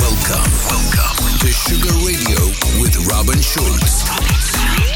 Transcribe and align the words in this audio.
Welcome, 0.00 0.50
welcome 0.66 1.38
to 1.38 1.52
Sugar 1.52 1.94
Radio 2.02 2.40
with 2.82 2.96
Robin 3.06 3.40
Schulz. 3.40 4.95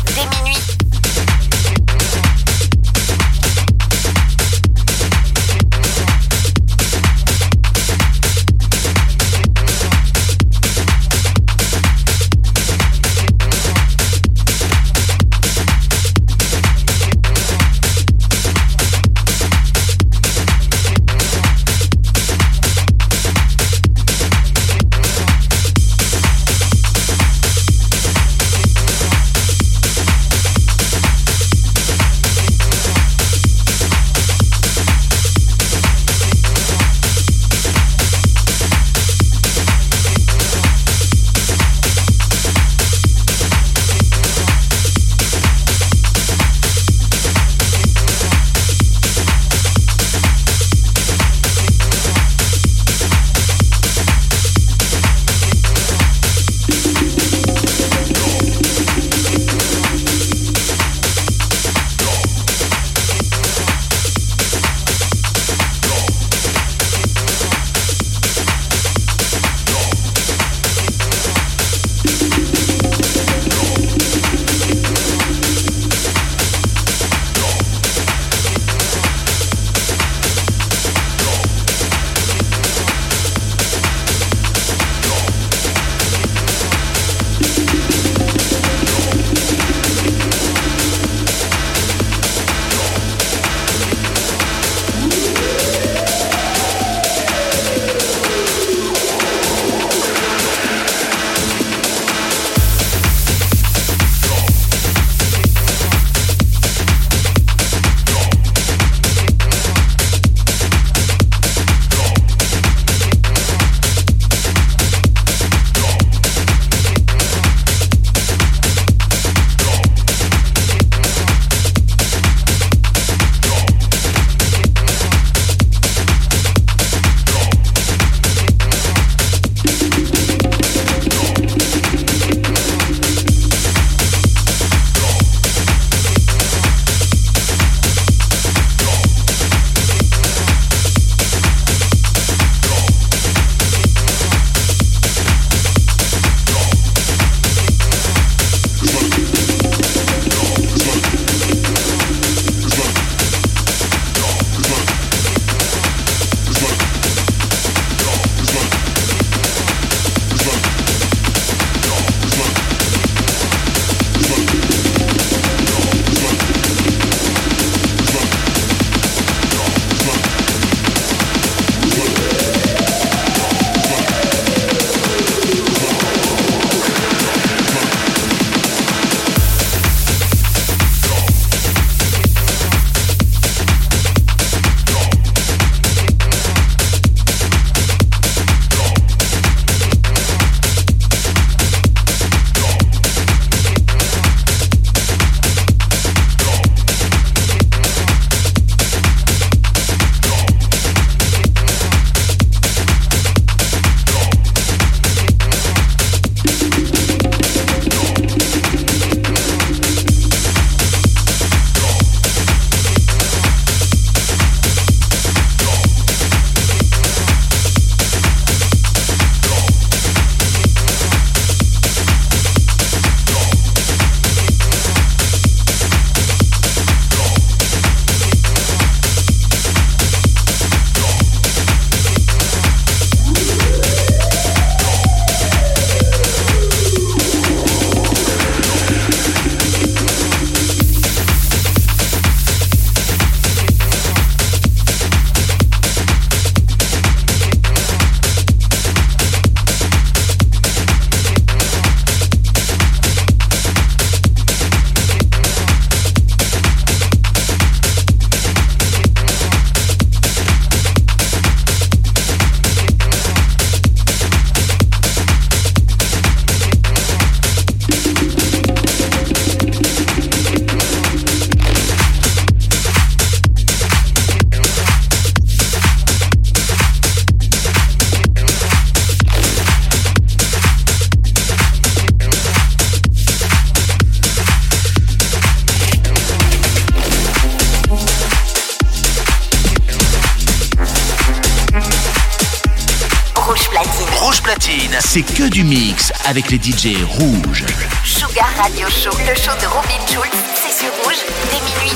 C'est 295.13 295.23
que 295.23 295.49
du 295.49 295.65
mix 295.65 296.13
avec 296.23 296.51
les 296.51 296.57
DJ 296.57 297.03
rouges. 297.03 297.65
Sugar 298.05 298.47
Radio 298.55 298.87
Show, 298.87 299.11
le 299.27 299.35
show 299.35 299.51
de 299.61 299.67
Robin 299.67 299.99
Schulz, 300.07 300.31
c'est 300.55 300.71
sur 300.71 300.87
rouge 301.03 301.19
dès 301.51 301.59
minuit. 301.59 301.91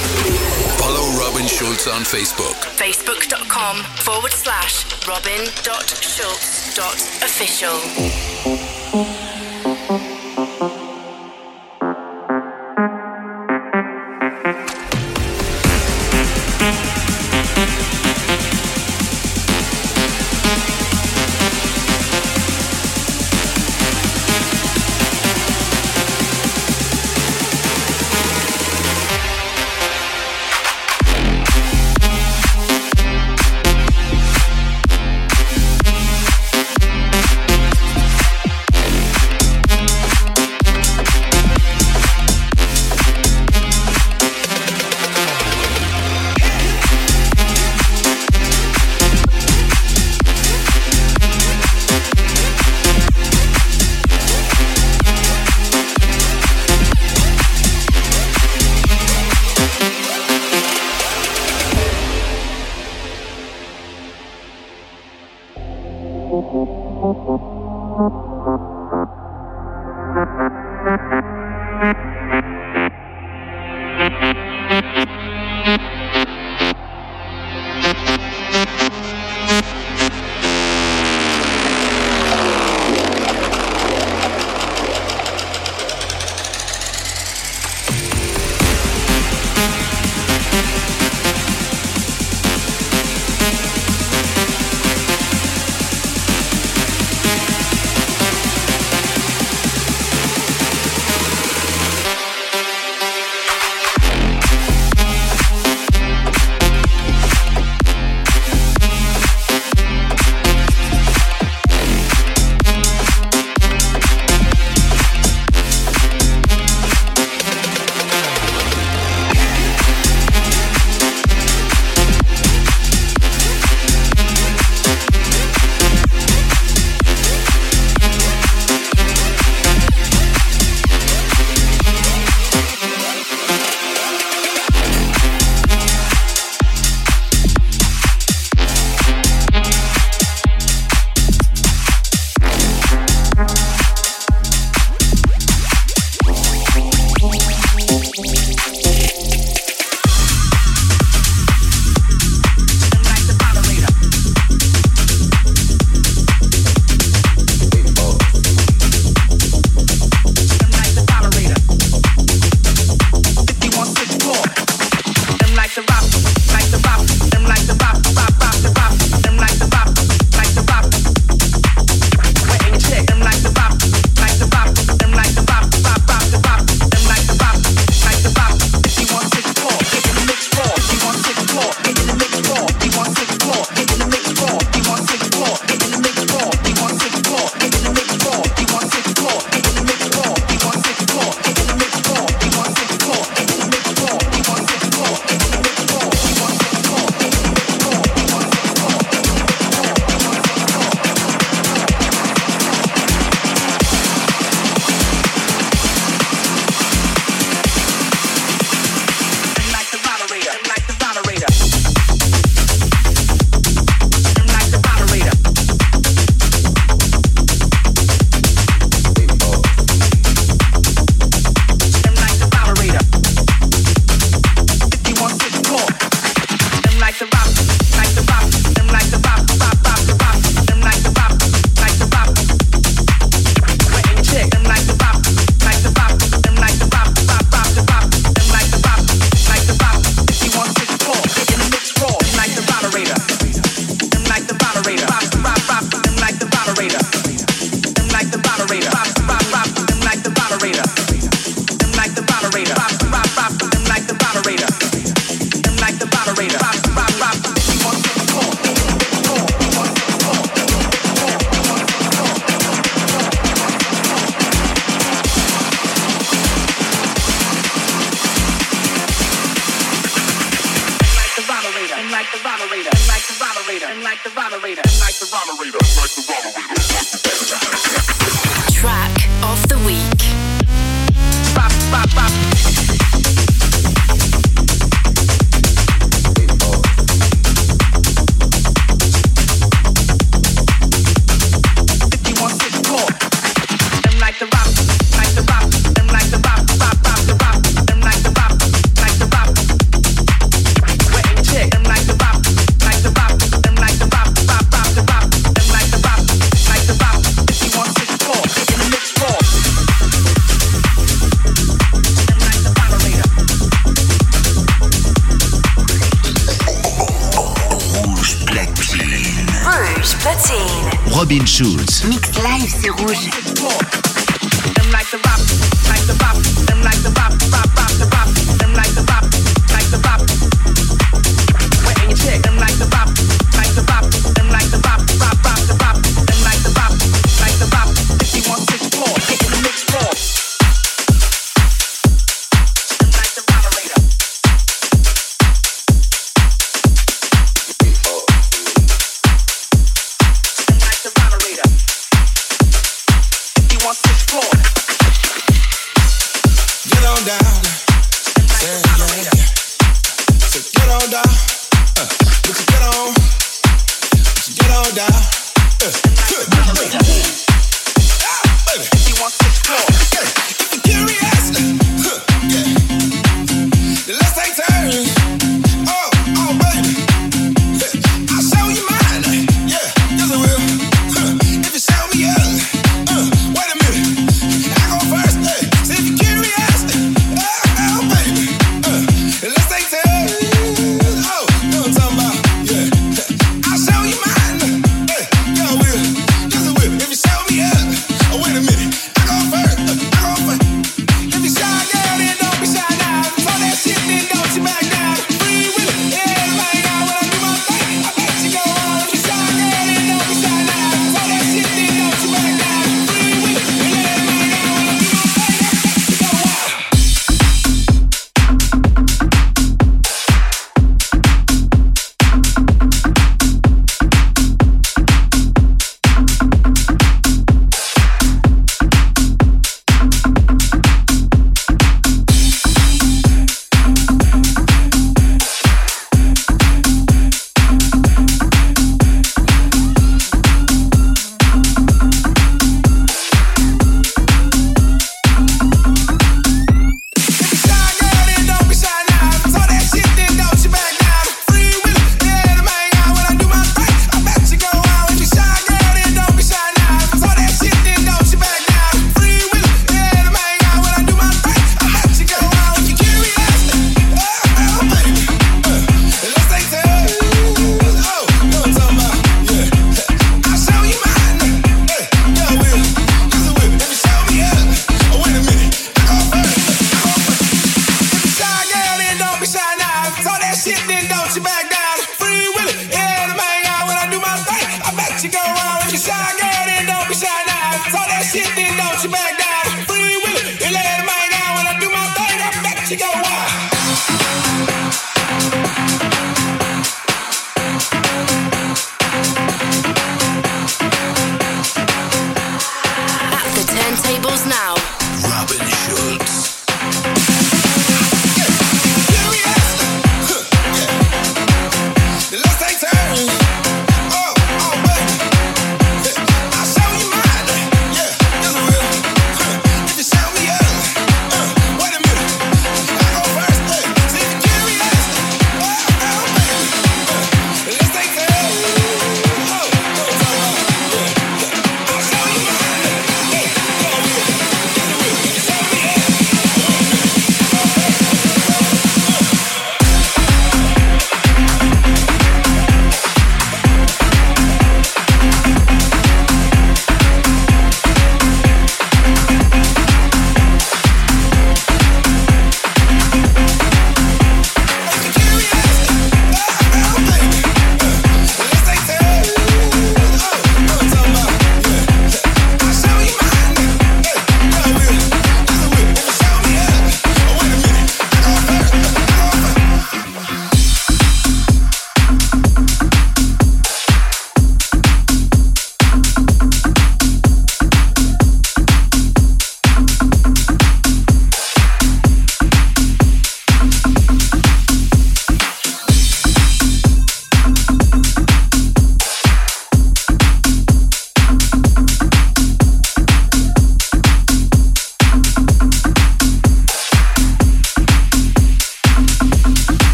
Follow 0.78 1.06
Robin 1.24 1.48
Schulz 1.48 1.88
on 1.88 2.04
Facebook. 2.04 2.58
Facebook.com 2.76 3.86
forward 4.04 4.34
slash 4.34 4.86
robin.schulz.official. 5.08 7.80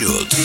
счет. 0.00 0.39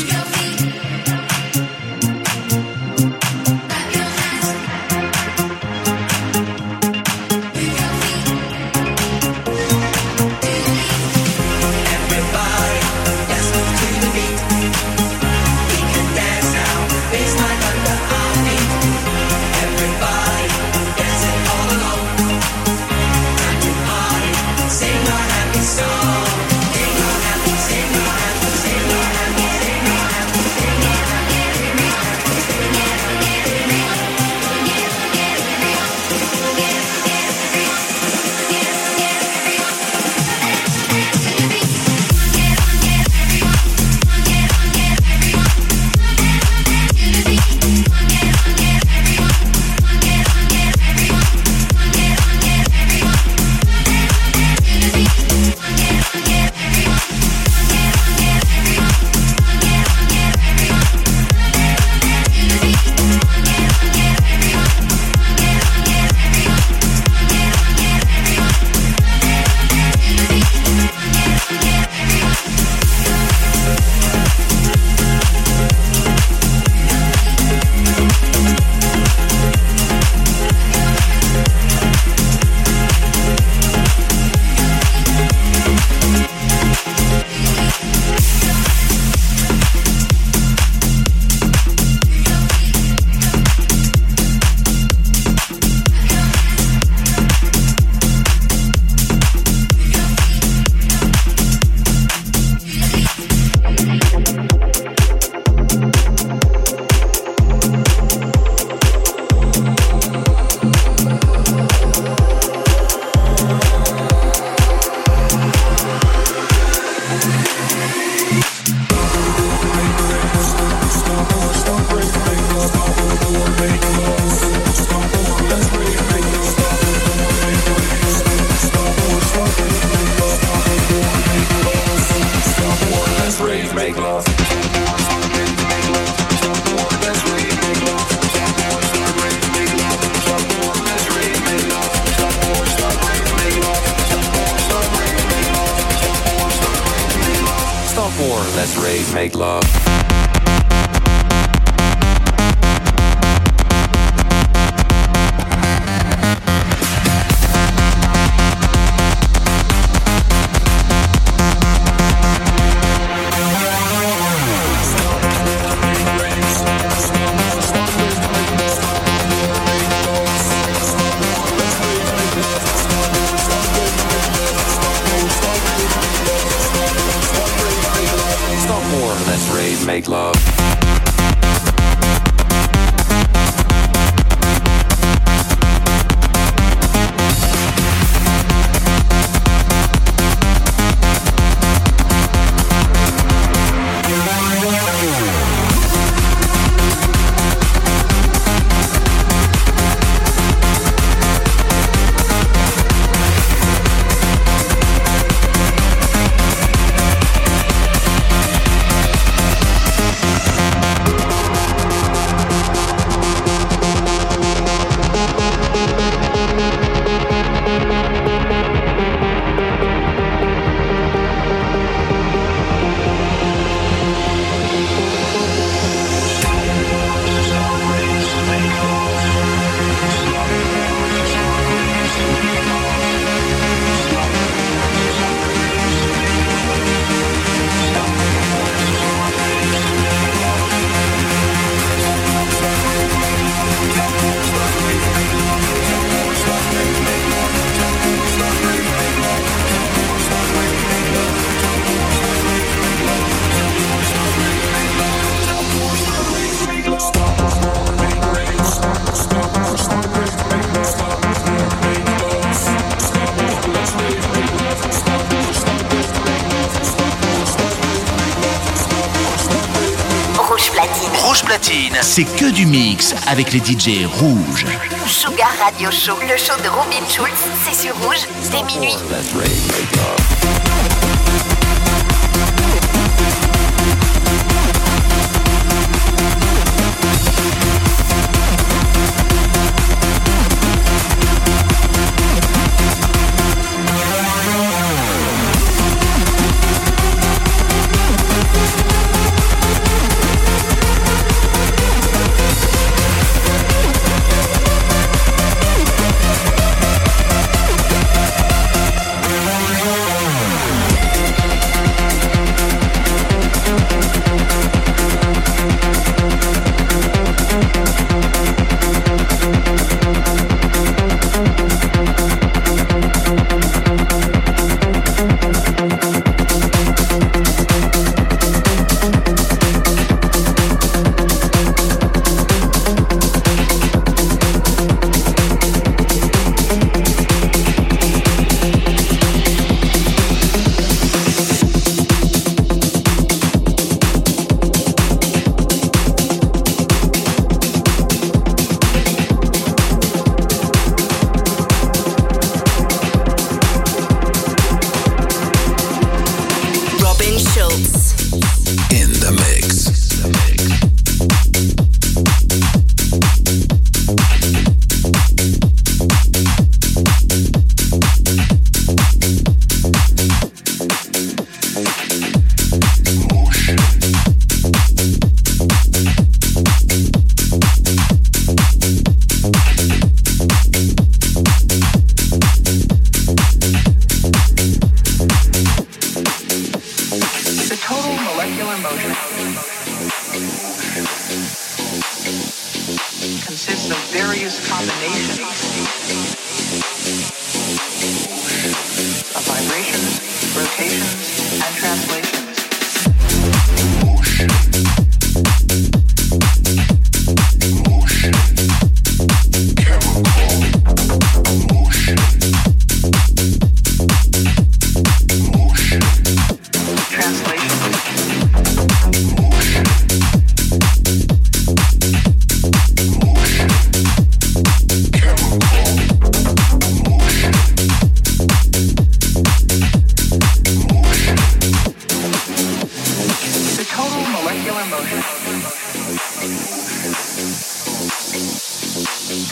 C'est 272.16 272.24
que 272.24 272.50
du 272.50 272.66
mix 272.66 273.14
avec 273.28 273.52
les 273.52 273.60
DJ 273.60 274.06
rouges. 274.06 274.66
Sugar 275.06 275.52
Radio 275.62 275.92
Show, 275.92 276.18
le 276.22 276.38
show 276.38 276.56
de 276.64 276.70
Robin 276.70 277.06
Schulz, 277.10 277.28
c'est 277.66 277.76
sur 277.76 277.94
rouge 277.98 278.26
dès 278.52 278.64
minuit. 278.64 278.96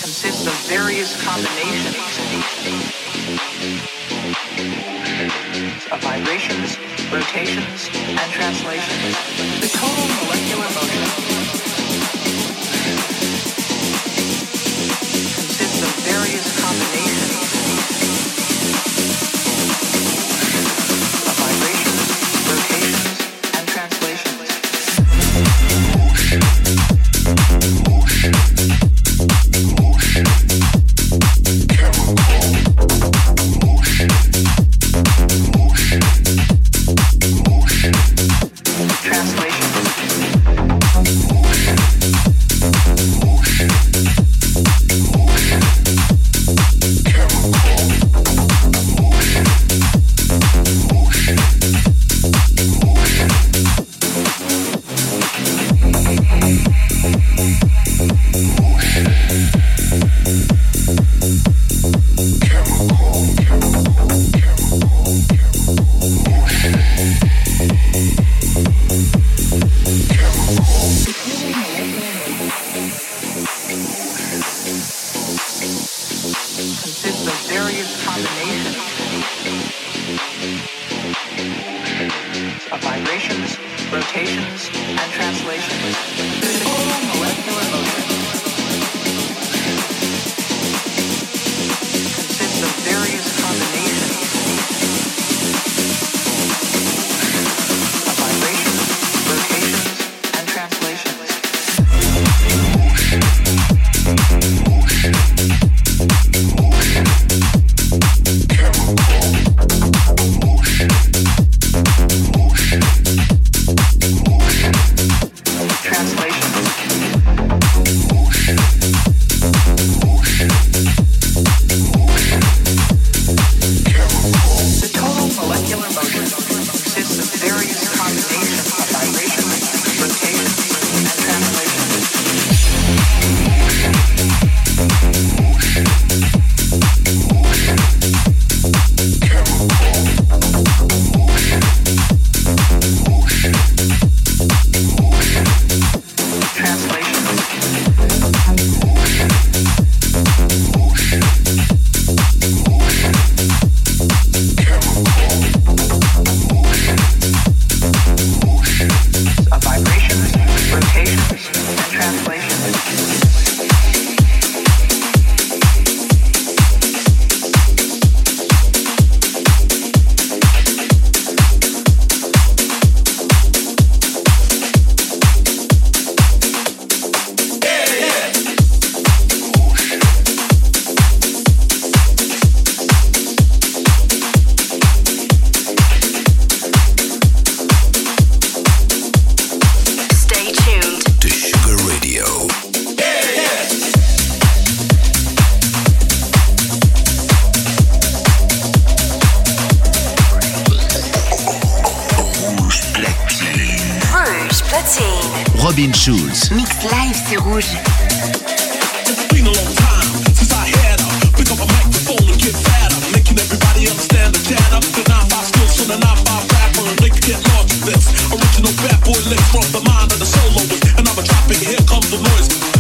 Consists 0.01 0.45
of 0.45 0.53
various 0.69 1.19
combinations 1.23 1.97
of 5.91 5.99
vibrations, 6.01 6.77
rotations, 7.11 7.89
and 7.95 8.19
translations. 8.31 9.15
The 9.61 9.69
total 9.73 10.05
molecular 10.21 10.69
motion 10.77 11.03
consists 15.33 15.81
of 15.81 15.89
various 16.05 16.45
combinations 16.61 18.02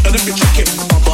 and 0.05 0.15
if 0.15 0.25
you 0.25 0.33
check 0.33 0.59
it, 0.59 1.12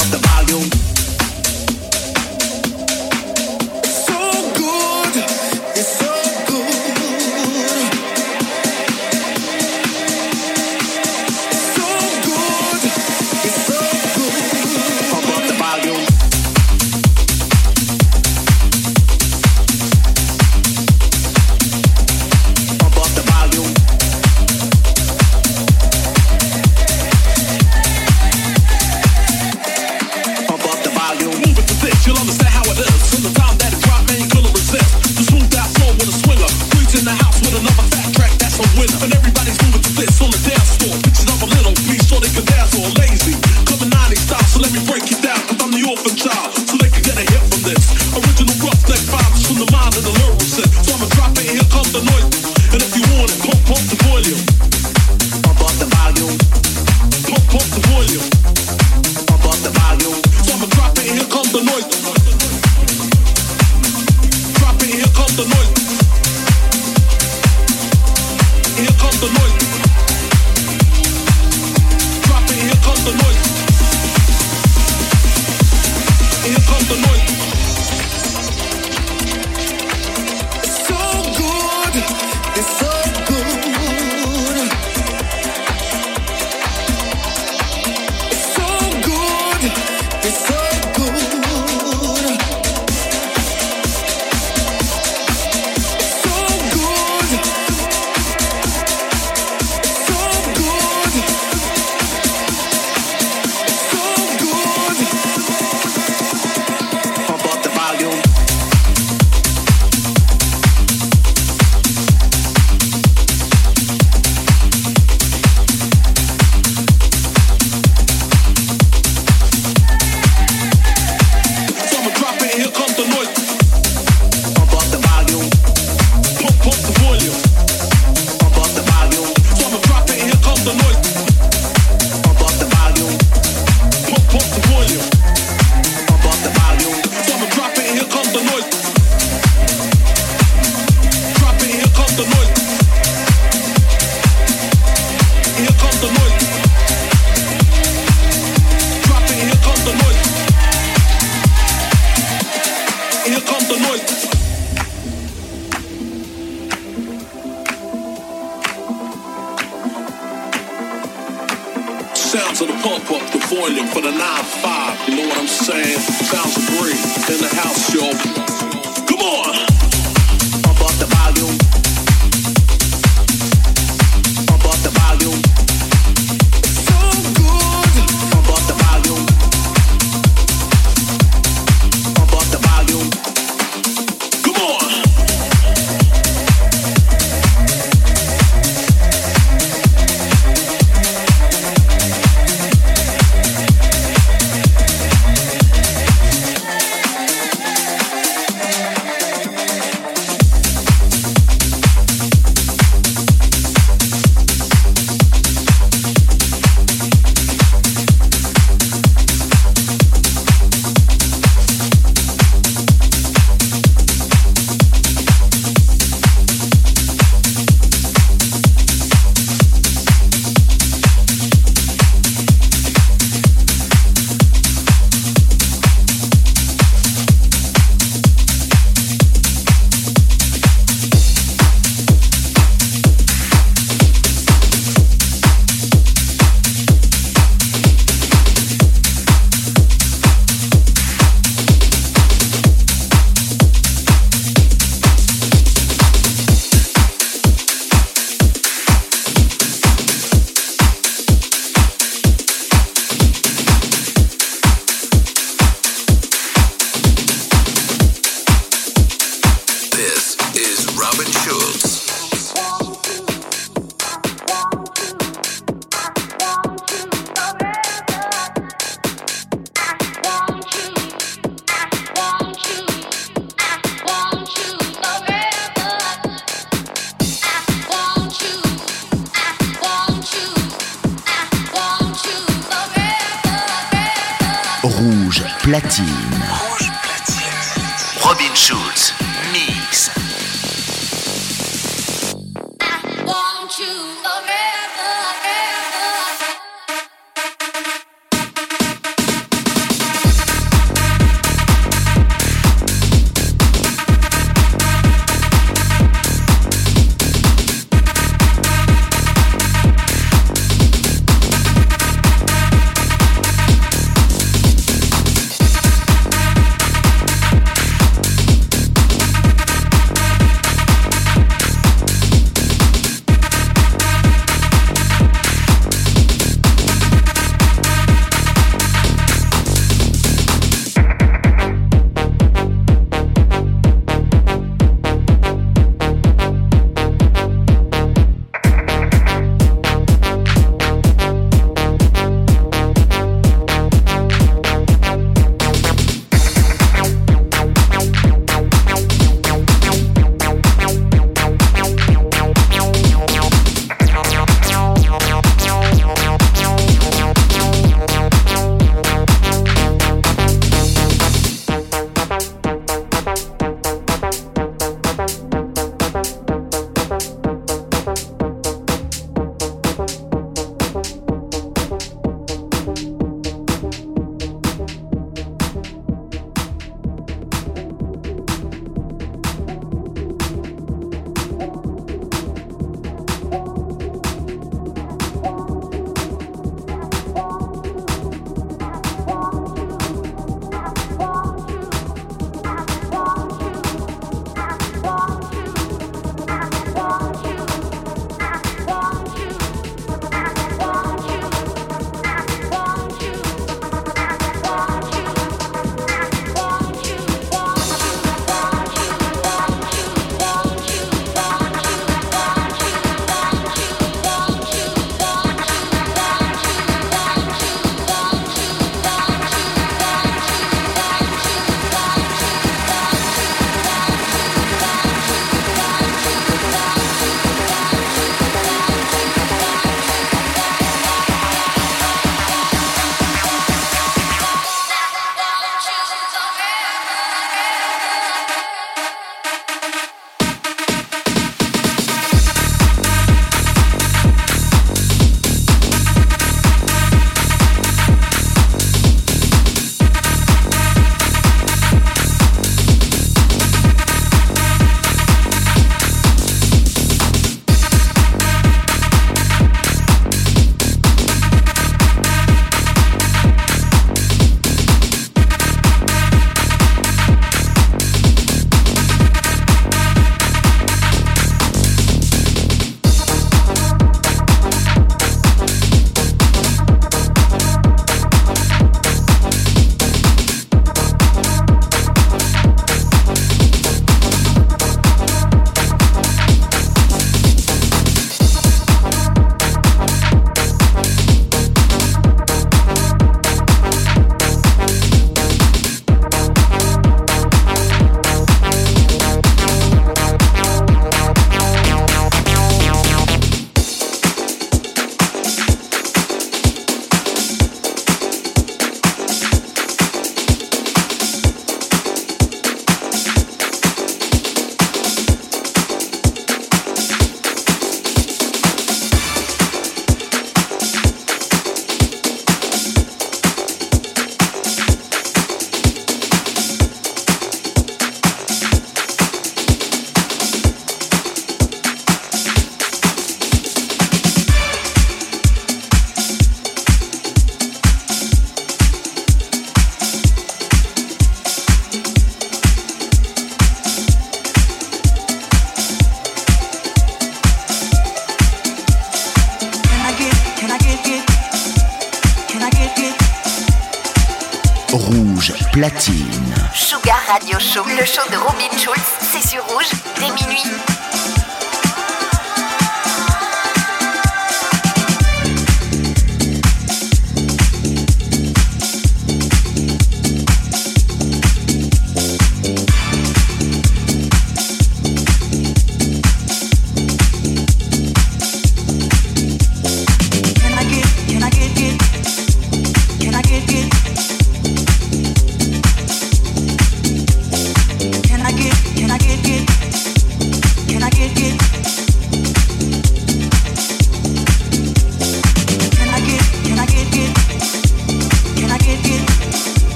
Show, 557.69 557.85
le 557.85 558.03
show 558.03 558.18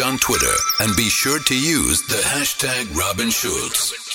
on 0.00 0.18
Twitter 0.18 0.54
and 0.80 0.94
be 0.96 1.08
sure 1.08 1.38
to 1.38 1.54
use 1.54 2.02
the 2.02 2.16
hashtag 2.16 2.94
Robin 2.94 3.30
Schultz. 3.30 4.05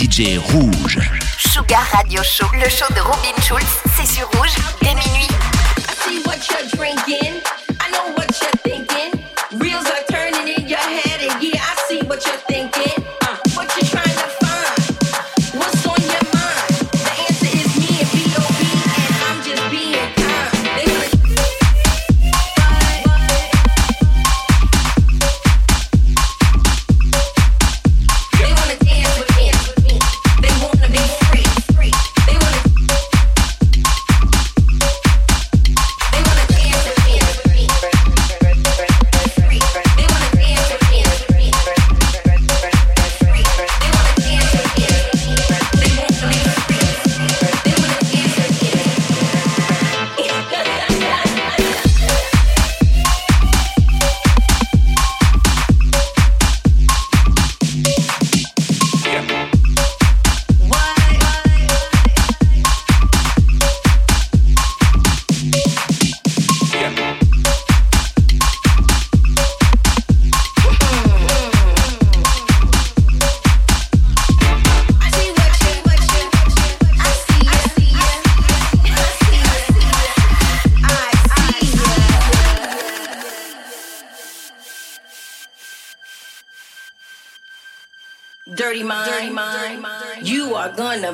DJ 0.00 0.38
Rouge. 0.38 0.98
Sugar 1.36 1.86
Radio 1.92 2.22
Show, 2.22 2.46
le 2.54 2.70
show 2.70 2.89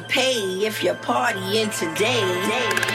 pay 0.03 0.67
if 0.67 0.83
you're 0.83 0.95
partying 0.95 1.71
today. 1.79 2.86